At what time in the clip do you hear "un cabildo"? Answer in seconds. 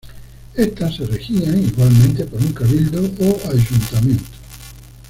2.41-3.01